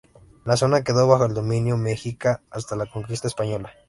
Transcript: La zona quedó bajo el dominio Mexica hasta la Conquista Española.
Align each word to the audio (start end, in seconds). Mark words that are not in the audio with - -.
La 0.45 0.57
zona 0.57 0.83
quedó 0.83 1.07
bajo 1.07 1.25
el 1.25 1.35
dominio 1.35 1.77
Mexica 1.77 2.41
hasta 2.49 2.75
la 2.75 2.87
Conquista 2.87 3.27
Española. 3.27 3.71